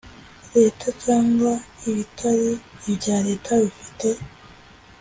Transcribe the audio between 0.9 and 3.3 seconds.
cyangwa ibitari ibya